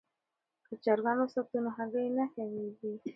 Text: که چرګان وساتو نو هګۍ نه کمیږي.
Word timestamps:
که 0.67 0.73
چرګان 0.83 1.17
وساتو 1.19 1.57
نو 1.63 1.69
هګۍ 1.77 2.07
نه 2.17 2.25
کمیږي. 2.33 2.93